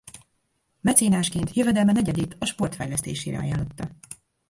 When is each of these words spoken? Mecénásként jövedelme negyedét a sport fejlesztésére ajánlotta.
Mecénásként 0.81 1.53
jövedelme 1.53 1.91
negyedét 1.91 2.35
a 2.39 2.45
sport 2.45 2.75
fejlesztésére 2.75 3.37
ajánlotta. 3.37 3.89